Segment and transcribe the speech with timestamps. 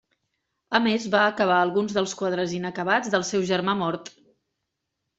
[0.79, 4.15] A més va acabar alguns dels quadres inacabats del seu germà mort.